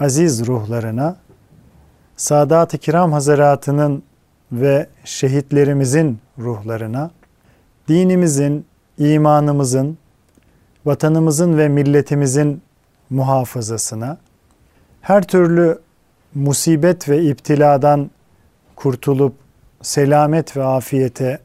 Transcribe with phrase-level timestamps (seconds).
[0.00, 1.16] aziz ruhlarına,
[2.16, 4.02] Sadat-ı Kiram Hazaratının
[4.52, 7.10] ve şehitlerimizin ruhlarına,
[7.88, 8.66] dinimizin,
[8.98, 9.98] imanımızın,
[10.86, 12.62] vatanımızın ve milletimizin
[13.10, 14.18] muhafazasına,
[15.00, 15.78] her türlü
[16.34, 18.10] musibet ve iptiladan
[18.76, 19.34] kurtulup
[19.82, 21.38] selamet ve afiyete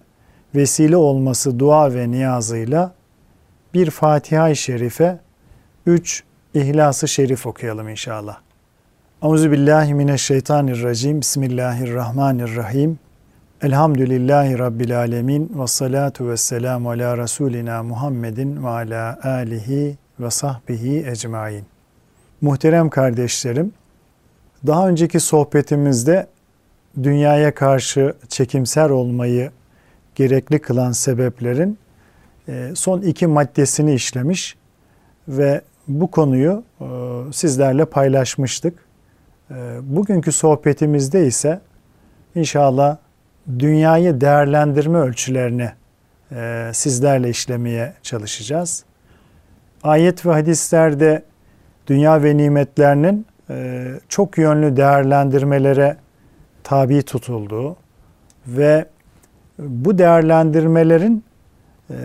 [0.55, 2.93] vesile olması dua ve niyazıyla
[3.73, 5.19] bir Fatiha-i Şerife,
[5.85, 8.37] üç İhlas-ı Şerif okuyalım inşallah.
[9.23, 11.21] Euzu billahi mineşşeytanirracim.
[11.21, 12.99] Bismillahirrahmanirrahim.
[13.61, 21.07] Elhamdülillahi Rabbil alemin ve salatu ve selamu ala Resulina Muhammedin ve ala alihi ve sahbihi
[21.07, 21.65] ecmain.
[22.41, 23.73] Muhterem kardeşlerim,
[24.67, 26.27] daha önceki sohbetimizde
[27.03, 29.51] dünyaya karşı çekimser olmayı
[30.15, 31.77] gerekli kılan sebeplerin
[32.47, 34.55] e, son iki maddesini işlemiş
[35.27, 35.61] ve
[35.99, 36.85] bu konuyu e,
[37.31, 38.79] sizlerle paylaşmıştık.
[39.51, 41.61] E, bugünkü sohbetimizde ise
[42.35, 42.97] inşallah
[43.59, 45.69] dünyayı değerlendirme ölçülerini
[46.73, 48.83] sizlerle işlemeye çalışacağız.
[49.83, 51.23] Ayet ve hadislerde
[51.87, 53.25] dünya ve nimetlerinin
[54.09, 55.97] çok yönlü değerlendirmelere
[56.63, 57.75] tabi tutulduğu
[58.47, 58.85] ve
[59.59, 61.23] bu değerlendirmelerin
[61.89, 61.95] e,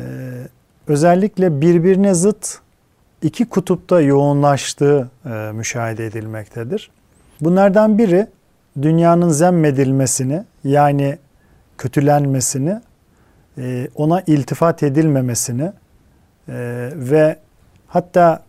[0.87, 2.59] özellikle birbirine zıt
[3.22, 6.91] iki kutupta yoğunlaştığı e, müşahede edilmektedir.
[7.41, 8.27] Bunlardan biri
[8.83, 11.19] dünyanın zemmedilmesini yani
[11.78, 12.81] kötülenmesini,
[13.58, 15.73] e, ona iltifat edilmemesini
[16.95, 17.36] ve
[17.86, 18.42] hatta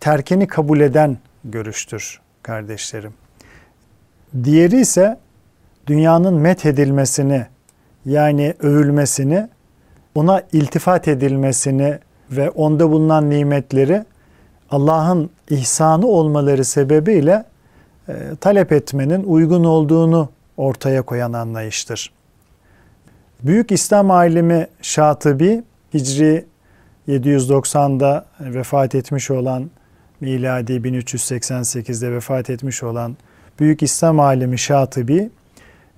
[0.00, 3.14] terkini kabul eden görüştür kardeşlerim.
[4.44, 5.18] Diğeri ise
[5.86, 7.46] dünyanın met edilmesini
[8.04, 9.48] yani övülmesini,
[10.14, 11.98] ona iltifat edilmesini
[12.30, 14.04] ve onda bulunan nimetleri
[14.70, 17.44] Allah'ın ihsanı olmaları sebebiyle
[18.08, 22.12] e, talep etmenin uygun olduğunu ortaya koyan anlayıştır.
[23.42, 25.62] Büyük İslam alimi Şatıbi
[25.94, 26.44] Hicri
[27.08, 29.70] 790'da vefat etmiş olan
[30.20, 33.16] miladi 1388'de vefat etmiş olan
[33.60, 35.30] Büyük İslam alimi Şatıbi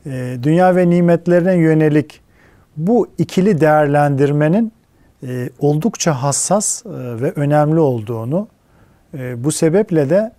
[0.06, 2.20] e, dünya ve nimetlerine yönelik
[2.76, 4.72] bu ikili değerlendirmenin
[5.22, 8.48] e, oldukça hassas e, ve önemli olduğunu,
[9.14, 10.32] bu sebeple de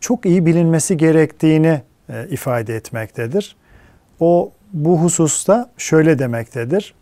[0.00, 1.82] çok iyi bilinmesi gerektiğini
[2.30, 3.56] ifade etmektedir.
[4.20, 6.94] O bu hususta şöyle demektedir.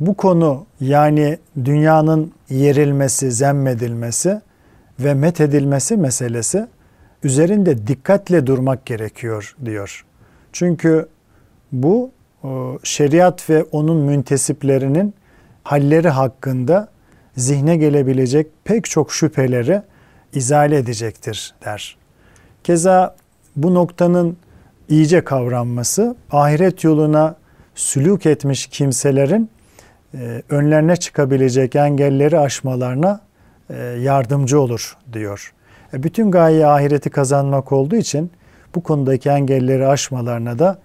[0.00, 4.40] Bu konu yani dünyanın yerilmesi, zemmedilmesi
[5.00, 6.66] ve methedilmesi meselesi
[7.22, 10.04] üzerinde dikkatle durmak gerekiyor diyor.
[10.52, 11.06] Çünkü
[11.72, 12.10] bu
[12.82, 15.14] şeriat ve onun müntesiplerinin
[15.64, 16.88] halleri hakkında
[17.36, 19.82] zihne gelebilecek pek çok şüpheleri
[20.34, 21.96] izale edecektir der.
[22.64, 23.16] Keza
[23.56, 24.36] bu noktanın
[24.88, 27.36] iyice kavranması ahiret yoluna
[27.74, 29.50] sülük etmiş kimselerin
[30.14, 33.20] e, önlerine çıkabilecek engelleri aşmalarına
[33.70, 35.52] e, yardımcı olur diyor.
[35.94, 38.30] E, bütün gaye ahireti kazanmak olduğu için
[38.74, 40.78] bu konudaki engelleri aşmalarına da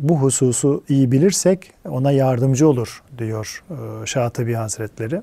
[0.00, 5.22] bu hususu iyi bilirsek ona yardımcı olur diyor e, Şatibi Hazretleri.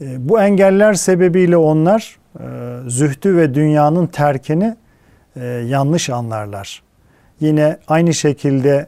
[0.00, 2.18] E, bu engeller sebebiyle onlar
[2.86, 4.76] zühdü ve dünyanın terkini
[5.66, 6.82] yanlış anlarlar.
[7.40, 8.86] Yine aynı şekilde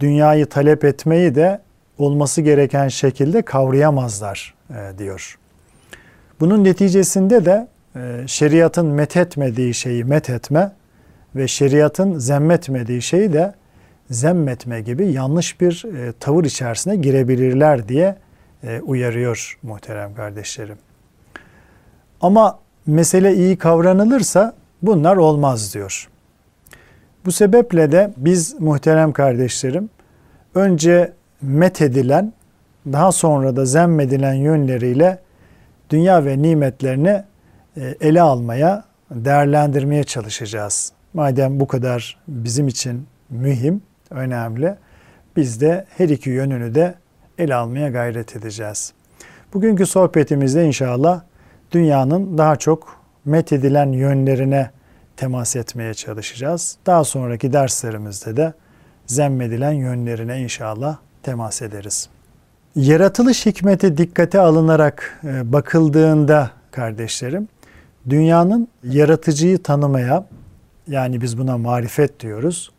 [0.00, 1.60] dünyayı talep etmeyi de
[1.98, 4.54] olması gereken şekilde kavrayamazlar
[4.98, 5.38] diyor.
[6.40, 7.68] Bunun neticesinde de
[8.26, 10.72] şeriatın methetmediği şeyi methetme,
[11.36, 13.54] ve şeriatın zemmetmediği şeyi de
[14.10, 18.16] zemmetme gibi yanlış bir e, tavır içerisine girebilirler diye
[18.64, 20.78] e, uyarıyor muhterem kardeşlerim.
[22.20, 26.08] Ama mesele iyi kavranılırsa bunlar olmaz diyor.
[27.24, 29.90] Bu sebeple de biz muhterem kardeşlerim
[30.54, 32.32] önce methedilen
[32.92, 35.18] daha sonra da zemmedilen yönleriyle
[35.90, 37.22] dünya ve nimetlerini
[37.76, 40.92] e, ele almaya, değerlendirmeye çalışacağız.
[41.14, 44.74] Madem bu kadar bizim için mühim, önemli,
[45.36, 46.94] biz de her iki yönünü de
[47.38, 48.92] ele almaya gayret edeceğiz.
[49.54, 51.22] Bugünkü sohbetimizde inşallah
[51.74, 54.70] dünyanın daha çok methedilen yönlerine
[55.16, 56.76] temas etmeye çalışacağız.
[56.86, 58.52] Daha sonraki derslerimizde de
[59.06, 62.08] zemmedilen yönlerine inşallah temas ederiz.
[62.76, 67.48] Yaratılış hikmeti dikkate alınarak e, bakıldığında kardeşlerim,
[68.08, 70.26] dünyanın yaratıcıyı tanımaya,
[70.88, 72.70] yani biz buna marifet diyoruz,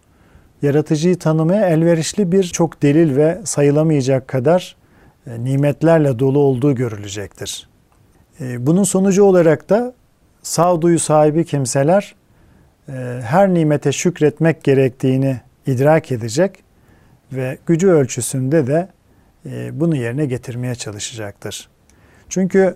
[0.62, 4.76] yaratıcıyı tanımaya elverişli bir çok delil ve sayılamayacak kadar
[5.28, 7.70] e, nimetlerle dolu olduğu görülecektir.
[8.42, 9.94] E, bunun sonucu olarak da
[10.44, 12.16] sağduyu sahibi kimseler
[13.22, 16.64] her nimete şükretmek gerektiğini idrak edecek
[17.34, 18.88] ve gücü ölçüsünde de
[19.46, 21.70] e, bunu yerine getirmeye çalışacaktır.
[22.30, 22.76] Çünkü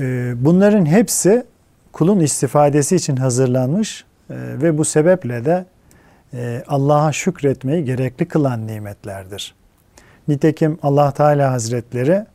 [0.00, 1.44] e, bunların hepsi
[1.92, 5.64] kulun istifadesi için hazırlanmış e, ve bu sebeple de
[6.68, 9.54] Allah'a şükretmeyi gerekli kılan nimetlerdir.
[10.28, 12.26] Nitekim Allah Teala Hazretleri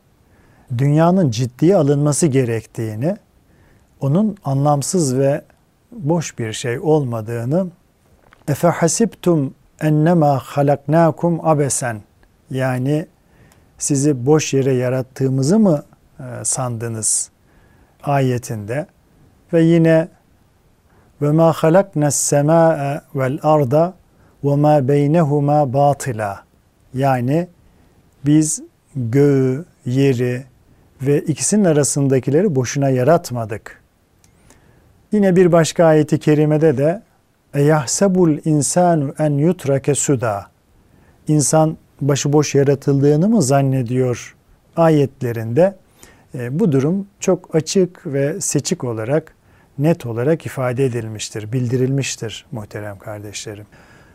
[0.78, 3.16] dünyanın ciddiye alınması gerektiğini,
[4.00, 5.42] onun anlamsız ve
[5.92, 7.66] boş bir şey olmadığını
[8.48, 12.02] efe hasibtum ennema halaknakum abesen
[12.50, 13.06] yani
[13.78, 15.82] sizi boş yere yarattığımızı mı
[16.20, 17.30] e, sandınız
[18.02, 18.86] ayetinde?
[19.52, 20.08] Ve yine
[21.22, 23.94] ve ma halakna semaa vel arda
[24.44, 26.44] ve ma beynehuma batila
[26.94, 27.48] yani
[28.26, 28.62] biz
[28.96, 30.44] göğü, yeri
[31.02, 33.82] ve ikisinin arasındakileri boşuna yaratmadık.
[35.12, 37.02] Yine bir başka ayeti kerimede de
[37.54, 40.46] Eyahsebul insanu en yutrake suda.
[41.28, 44.36] İnsan başıboş yaratıldığını mı zannediyor
[44.76, 45.76] ayetlerinde
[46.34, 49.34] e, bu durum çok açık ve seçik olarak
[49.78, 53.66] net olarak ifade edilmiştir, bildirilmiştir muhterem kardeşlerim.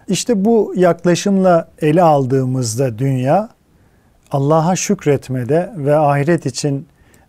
[0.07, 3.49] İşte bu yaklaşımla ele aldığımızda dünya
[4.31, 6.87] Allah'a şükretmede ve ahiret için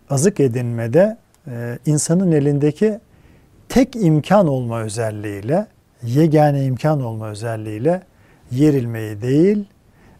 [0.09, 2.99] azık edinmede e, insanın elindeki
[3.69, 5.67] tek imkan olma özelliğiyle
[6.03, 8.01] yegane imkan olma özelliğiyle
[8.51, 9.65] yerilmeyi değil,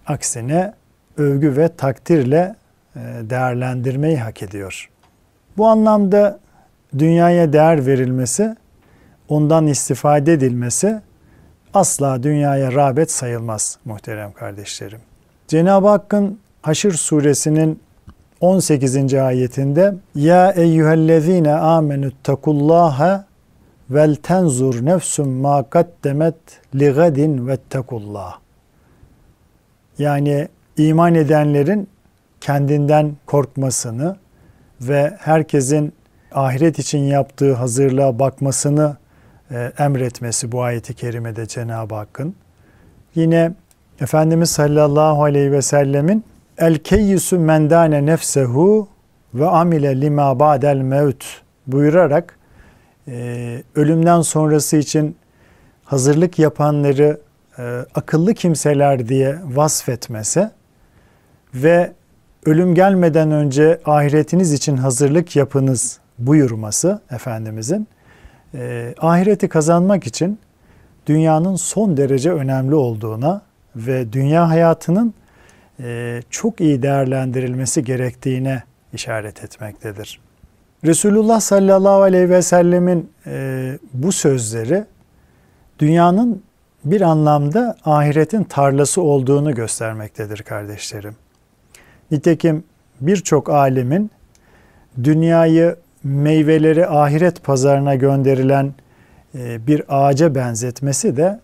[0.07, 0.74] aksine
[1.18, 2.56] övgü ve takdirle
[2.95, 3.00] e,
[3.30, 4.89] değerlendirmeyi hak ediyor.
[5.57, 6.39] Bu anlamda
[6.98, 8.56] dünyaya değer verilmesi,
[9.30, 11.01] ondan istifade edilmesi
[11.74, 15.00] asla dünyaya rağbet sayılmaz muhterem kardeşlerim.
[15.48, 17.80] Cenab-ı Hakk'ın Haşr suresinin
[18.42, 19.14] 18.
[19.14, 23.26] ayetinde Ya eyyühellezine amenüttekullaha
[23.90, 26.36] vel tenzur nefsum ma kaddemet
[26.76, 28.40] li gadin vettekullah.
[29.98, 30.48] Yani
[30.78, 31.88] iman edenlerin
[32.42, 34.16] kendinden korkmasını
[34.82, 35.94] ve herkesin
[36.32, 38.98] ahiret için yaptığı hazırlığa bakmasını
[39.52, 42.36] e, emretmesi bu ayeti kerimede Cenab-ı Hakk'ın.
[43.16, 43.52] Yine
[44.02, 46.24] Efendimiz sallallahu aleyhi ve sellemin
[46.57, 48.88] el keyyüsü mendane nefsehu
[49.34, 51.25] ve amile lima ba'del mevt
[51.68, 52.38] buyurarak
[53.07, 55.16] e, ölümden sonrası için
[55.84, 57.19] hazırlık yapanları
[57.57, 60.50] e, akıllı kimseler diye vasfetmesi
[61.54, 61.92] ve
[62.46, 67.88] ölüm gelmeden önce ahiretiniz için hazırlık yapınız buyurması Efendimizin
[68.54, 70.40] e, ahireti kazanmak için
[71.08, 73.42] dünyanın son derece önemli olduğuna
[73.75, 75.13] ve dünya hayatının
[75.80, 78.63] e, çok iyi değerlendirilmesi gerektiğine
[78.94, 80.19] işaret etmektedir.
[80.86, 84.86] Resulullah sallallahu aleyhi ve sellemin e, bu sözleri
[85.80, 86.44] dünyanın
[86.86, 91.15] bir anlamda ahiretin tarlası olduğunu göstermektedir kardeşlerim.
[92.12, 92.63] Nitekim
[93.01, 94.12] birçok alimin
[95.03, 98.74] dünyayı meyveleri ahiret pazarına gönderilen
[99.36, 101.39] e, bir ağaca benzetmesi de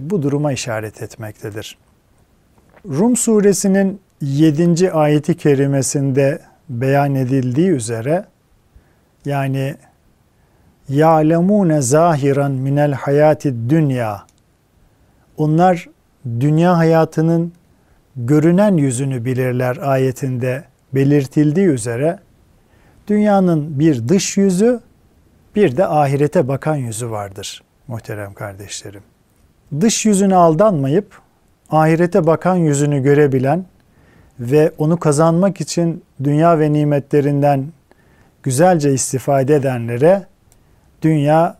[0.00, 1.78] bu duruma işaret etmektedir.
[2.88, 4.92] Rum suresinin 7.
[4.92, 6.38] ayeti kerimesinde
[6.68, 8.24] beyan edildiği üzere
[9.24, 9.74] yani
[10.88, 14.26] ya'lemune zahiran minel hayati dünya
[15.36, 15.88] onlar
[16.40, 17.52] dünya hayatının
[18.16, 20.64] görünen yüzünü bilirler ayetinde
[20.94, 22.18] belirtildiği üzere
[23.08, 24.80] dünyanın bir dış yüzü
[25.56, 29.02] bir de ahirete bakan yüzü vardır muhterem kardeşlerim.
[29.80, 31.25] Dış yüzüne aldanmayıp
[31.70, 33.64] ahirete bakan yüzünü görebilen
[34.40, 37.66] ve onu kazanmak için dünya ve nimetlerinden
[38.42, 40.26] güzelce istifade edenlere
[41.02, 41.56] dünya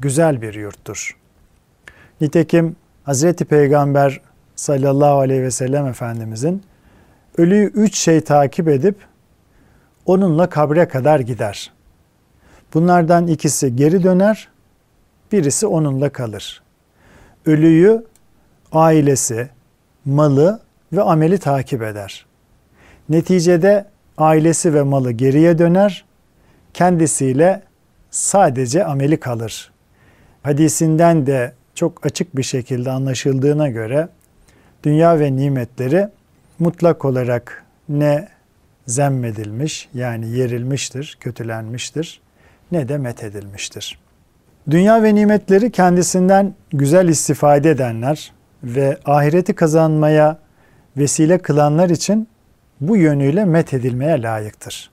[0.00, 1.16] güzel bir yurttur.
[2.20, 4.20] Nitekim Hazreti Peygamber
[4.56, 6.62] sallallahu aleyhi ve sellem Efendimizin
[7.38, 8.96] ölüyü üç şey takip edip
[10.06, 11.72] onunla kabre kadar gider.
[12.74, 14.48] Bunlardan ikisi geri döner,
[15.32, 16.62] birisi onunla kalır.
[17.46, 18.04] Ölüyü
[18.72, 19.48] ailesi,
[20.04, 20.60] malı
[20.92, 22.26] ve ameli takip eder.
[23.08, 23.86] Neticede
[24.18, 26.04] ailesi ve malı geriye döner,
[26.74, 27.62] kendisiyle
[28.10, 29.72] sadece ameli kalır.
[30.42, 34.08] hadisinden de çok açık bir şekilde anlaşıldığına göre
[34.82, 36.08] dünya ve nimetleri
[36.58, 38.28] mutlak olarak ne
[38.86, 42.20] zemmedilmiş yani yerilmiştir, kötülenmiştir
[42.72, 43.98] ne de methedilmiştir.
[44.70, 48.32] Dünya ve nimetleri kendisinden güzel istifade edenler
[48.64, 50.38] ve ahireti kazanmaya
[50.96, 52.28] vesile kılanlar için
[52.80, 54.90] bu yönüyle methedilmeye layıktır.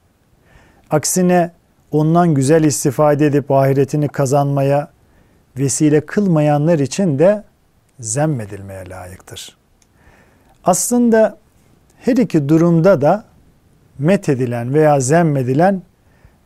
[0.90, 1.52] Aksine
[1.92, 4.88] ondan güzel istifade edip ahiretini kazanmaya
[5.58, 7.44] vesile kılmayanlar için de
[8.00, 9.58] zemmedilmeye layıktır.
[10.64, 11.38] Aslında
[12.00, 13.26] her iki durumda da
[14.00, 15.82] methedilen veya zemmedilen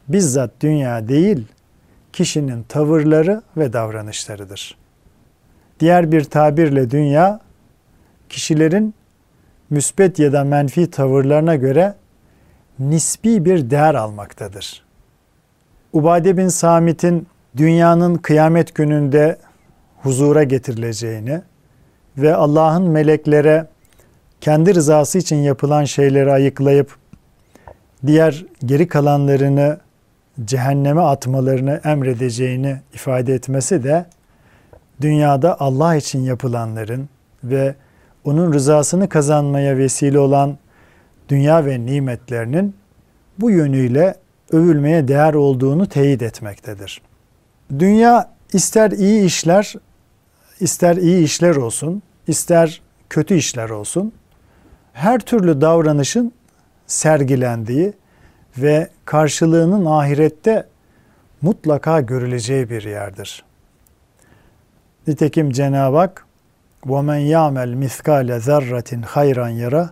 [0.07, 1.47] bizzat dünya değil,
[2.13, 4.77] kişinin tavırları ve davranışlarıdır.
[5.79, 7.39] Diğer bir tabirle dünya,
[8.29, 8.93] kişilerin
[9.69, 11.93] müsbet ya da menfi tavırlarına göre
[12.79, 14.83] nispi bir değer almaktadır.
[15.93, 19.37] Ubade bin Samit'in dünyanın kıyamet gününde
[20.01, 21.41] huzura getirileceğini
[22.17, 23.67] ve Allah'ın meleklere
[24.41, 26.95] kendi rızası için yapılan şeyleri ayıklayıp
[28.07, 29.77] diğer geri kalanlarını
[30.45, 34.05] cehenneme atmalarını emredeceğini ifade etmesi de
[35.01, 37.09] dünyada Allah için yapılanların
[37.43, 37.75] ve
[38.23, 40.57] onun rızasını kazanmaya vesile olan
[41.29, 42.75] dünya ve nimetlerinin
[43.39, 44.15] bu yönüyle
[44.51, 47.01] övülmeye değer olduğunu teyit etmektedir.
[47.79, 49.73] Dünya ister iyi işler,
[50.59, 54.13] ister iyi işler olsun, ister kötü işler olsun,
[54.93, 56.33] her türlü davranışın
[56.87, 57.93] sergilendiği
[58.57, 60.67] ve karşılığının ahirette
[61.41, 63.46] mutlaka görüleceği bir yerdir.
[65.06, 66.26] Nitekim Cenab-ı Hak
[66.86, 69.88] وَمَنْ يَعْمَلْ مِثْقَالَ ذَرَّةٍ خَيْرًا يَرَى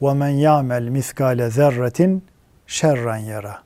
[0.00, 2.20] وَمَنْ يَعْمَلْ مِثْقَالَ ذَرَّةٍ
[2.66, 3.58] şerran yara.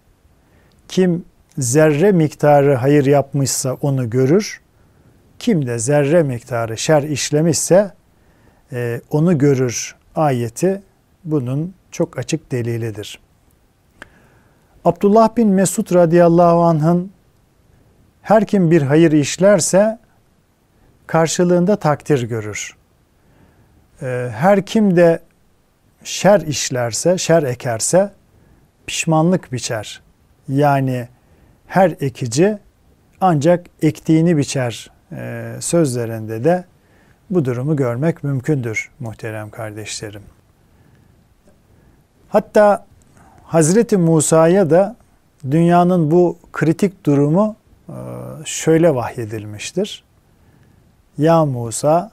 [0.88, 1.24] Kim
[1.58, 4.60] zerre miktarı hayır yapmışsa onu görür.
[5.38, 7.92] Kim de zerre miktarı şer işlemişse
[8.72, 10.82] e, onu görür ayeti
[11.24, 13.20] bunun çok açık delilidir.
[14.84, 17.10] Abdullah bin Mesud radıyallahu anh'ın
[18.22, 19.98] her kim bir hayır işlerse
[21.11, 22.75] karşılığında takdir görür.
[24.01, 25.19] E, her kim de
[26.03, 28.11] şer işlerse, şer ekerse
[28.87, 30.01] pişmanlık biçer.
[30.47, 31.07] Yani
[31.67, 32.57] her ekici
[33.21, 36.63] ancak ektiğini biçer e, sözlerinde de
[37.29, 40.23] bu durumu görmek mümkündür muhterem kardeşlerim.
[42.29, 42.85] Hatta
[43.43, 44.95] Hazreti Musa'ya da
[45.51, 47.55] dünyanın bu kritik durumu
[47.89, 47.93] e,
[48.45, 50.10] şöyle vahyedilmiştir.
[51.21, 52.11] Ya Musa,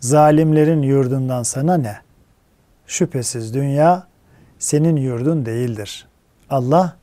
[0.00, 1.96] zalimlerin yurdundan sana ne?
[2.86, 4.06] Şüphesiz dünya
[4.58, 6.08] senin yurdun değildir.
[6.50, 6.96] Allah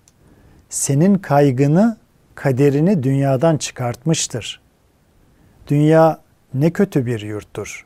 [0.69, 1.97] senin kaygını,
[2.35, 4.61] kaderini dünyadan çıkartmıştır.
[5.67, 6.19] Dünya
[6.53, 7.85] ne kötü bir yurttur.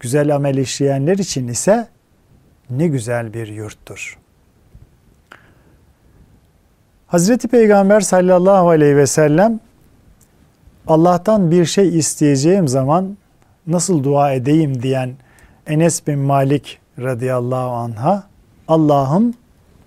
[0.00, 1.88] Güzel amel işleyenler için ise
[2.70, 4.18] ne güzel bir yurttur.
[7.06, 9.60] Hazreti Peygamber sallallahu aleyhi ve sellem
[10.88, 13.16] Allah'tan bir şey isteyeceğim zaman
[13.66, 15.10] nasıl dua edeyim diyen
[15.66, 18.24] Enes bin Malik radıyallahu anha
[18.68, 19.34] Allah'ım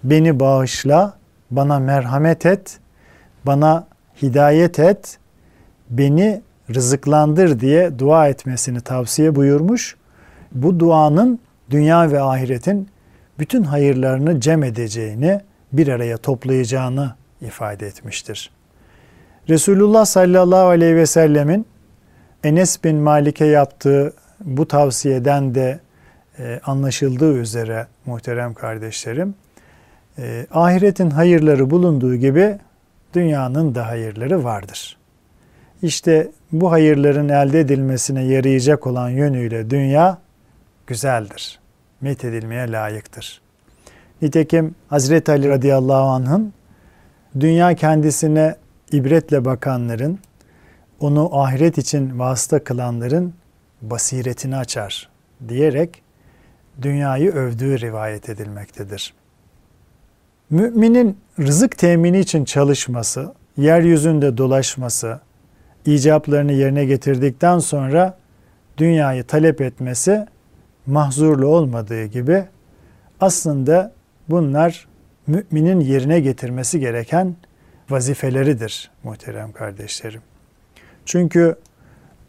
[0.03, 1.13] beni bağışla,
[1.51, 2.79] bana merhamet et,
[3.45, 3.87] bana
[4.21, 5.17] hidayet et,
[5.89, 6.41] beni
[6.75, 9.95] rızıklandır diye dua etmesini tavsiye buyurmuş.
[10.51, 11.39] Bu duanın
[11.69, 12.89] dünya ve ahiretin
[13.39, 15.41] bütün hayırlarını cem edeceğini,
[15.73, 18.51] bir araya toplayacağını ifade etmiştir.
[19.51, 21.65] Resulullah sallallahu aleyhi ve sellemin
[22.43, 25.79] Enes bin Malik'e yaptığı bu tavsiyeden de
[26.39, 29.35] e, anlaşıldığı üzere muhterem kardeşlerim,
[30.17, 32.57] e, ahiretin hayırları bulunduğu gibi
[33.13, 34.97] dünyanın da hayırları vardır.
[35.81, 40.17] İşte bu hayırların elde edilmesine yarayacak olan yönüyle dünya
[40.87, 41.59] güzeldir.
[42.01, 43.41] Methedilmeye layıktır.
[44.21, 46.53] Nitekim Hazreti Ali radıyallahu anh'ın
[47.39, 48.55] dünya kendisine
[48.93, 50.19] ibretle bakanların,
[50.99, 53.33] onu ahiret için vasıta kılanların
[53.81, 55.09] basiretini açar
[55.47, 56.01] diyerek
[56.81, 59.13] dünyayı övdüğü rivayet edilmektedir.
[60.49, 65.19] Müminin rızık temini için çalışması, yeryüzünde dolaşması,
[65.85, 68.17] icaplarını yerine getirdikten sonra
[68.77, 70.25] dünyayı talep etmesi
[70.85, 72.45] mahzurlu olmadığı gibi
[73.19, 73.93] aslında
[74.29, 74.87] bunlar
[75.27, 77.35] müminin yerine getirmesi gereken
[77.91, 80.21] vazifeleridir muhterem kardeşlerim.
[81.05, 81.55] Çünkü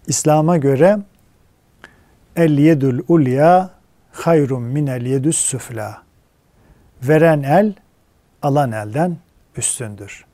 [0.07, 0.99] İslam'a göre
[2.37, 3.71] el yedül ulya
[4.13, 6.03] hayrun minel yedüs süfla.
[7.03, 7.75] Veren el
[8.43, 9.17] alan elden
[9.57, 10.25] üstündür.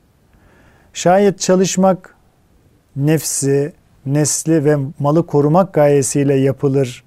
[0.92, 2.14] Şayet çalışmak
[2.96, 3.72] nefsi,
[4.06, 7.04] nesli ve malı korumak gayesiyle yapılır,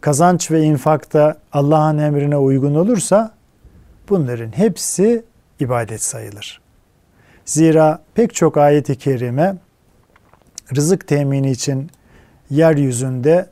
[0.00, 3.34] kazanç ve infakta Allah'ın emrine uygun olursa
[4.08, 5.24] bunların hepsi
[5.60, 6.60] ibadet sayılır.
[7.50, 9.56] Zira pek çok ayet-i kerime
[10.76, 11.90] rızık temini için
[12.50, 13.46] yeryüzünde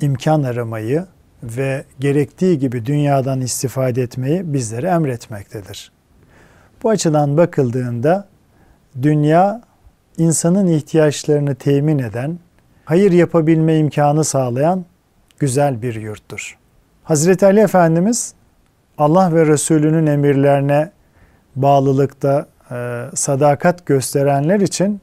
[0.00, 1.06] imkan aramayı
[1.42, 5.92] ve gerektiği gibi dünyadan istifade etmeyi bizlere emretmektedir.
[6.82, 8.28] Bu açıdan bakıldığında
[9.02, 9.62] dünya
[10.18, 12.38] insanın ihtiyaçlarını temin eden,
[12.84, 14.84] hayır yapabilme imkanı sağlayan
[15.38, 16.58] güzel bir yurttur.
[17.04, 18.34] Hazreti Ali Efendimiz
[18.98, 20.90] Allah ve Resulünün emirlerine
[21.56, 25.00] bağlılıkta e, sadakat gösterenler için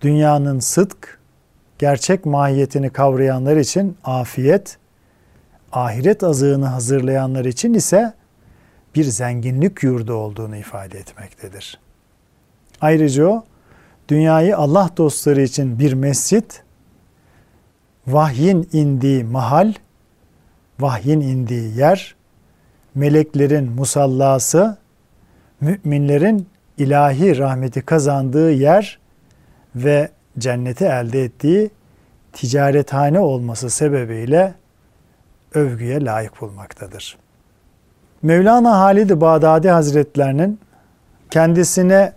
[0.00, 1.18] dünyanın sıdk,
[1.78, 4.78] gerçek mahiyetini kavrayanlar için afiyet,
[5.72, 8.14] ahiret azığını hazırlayanlar için ise
[8.94, 11.80] bir zenginlik yurdu olduğunu ifade etmektedir.
[12.80, 13.44] Ayrıca o
[14.08, 16.62] dünyayı Allah dostları için bir mescit,
[18.06, 19.74] vahyin indiği mahal,
[20.80, 22.14] vahyin indiği yer,
[22.94, 24.78] meleklerin musallası,
[25.60, 28.98] müminlerin ilahi rahmeti kazandığı yer
[29.74, 30.08] ve
[30.38, 31.70] cenneti elde ettiği
[32.32, 34.54] ticarethane olması sebebiyle
[35.54, 37.18] övgüye layık bulmaktadır.
[38.22, 40.60] Mevlana Halid-i Bağdadi Hazretlerinin
[41.30, 42.12] kendisine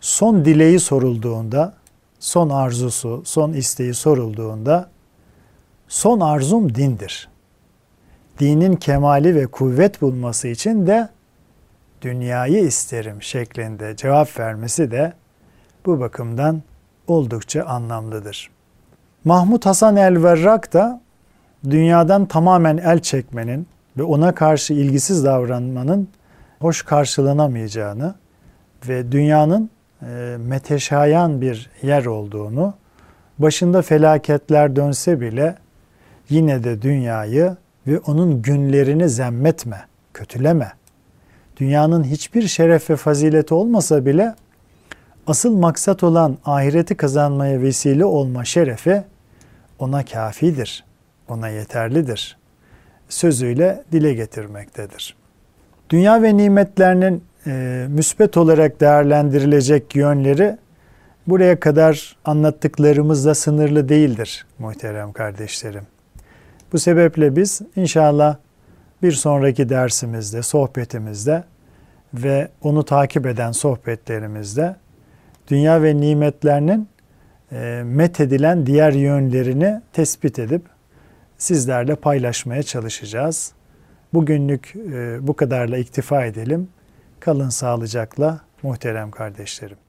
[0.00, 1.74] son dileği sorulduğunda,
[2.18, 4.90] son arzusu, son isteği sorulduğunda
[5.88, 7.28] son arzum dindir.
[8.38, 11.08] Dinin kemali ve kuvvet bulması için de
[12.02, 15.12] dünyayı isterim şeklinde cevap vermesi de
[15.86, 16.62] bu bakımdan
[17.06, 18.50] oldukça anlamlıdır.
[19.24, 21.00] Mahmud Hasan el-Verrak da
[21.70, 23.66] dünyadan tamamen el çekmenin
[23.98, 26.08] ve ona karşı ilgisiz davranmanın
[26.60, 28.14] hoş karşılanamayacağını
[28.88, 29.70] ve dünyanın
[30.02, 32.74] e, meteşayan bir yer olduğunu,
[33.38, 35.56] başında felaketler dönse bile
[36.28, 39.80] yine de dünyayı ve onun günlerini zemmetme,
[40.14, 40.72] kötüleme.
[41.62, 44.34] Dünyanın hiçbir şeref ve fazileti olmasa bile
[45.26, 49.02] asıl maksat olan ahireti kazanmaya vesile olma şerefi
[49.78, 50.84] ona kafidir,
[51.28, 52.38] ona yeterlidir.
[53.08, 55.16] Sözüyle dile getirmektedir.
[55.90, 60.58] Dünya ve nimetlerinin e, müsbet olarak değerlendirilecek yönleri
[61.26, 65.86] buraya kadar anlattıklarımızla sınırlı değildir muhterem kardeşlerim.
[66.72, 68.36] Bu sebeple biz inşallah
[69.02, 71.44] bir sonraki dersimizde, sohbetimizde
[72.14, 74.76] ve onu takip eden sohbetlerimizde
[75.48, 76.88] dünya ve nimetlerinin
[77.52, 80.62] e, methedilen diğer yönlerini tespit edip
[81.38, 83.52] sizlerle paylaşmaya çalışacağız.
[84.14, 86.68] Bugünlük e, bu kadarla iktifa edelim.
[87.20, 89.81] Kalın sağlıcakla muhterem kardeşlerim.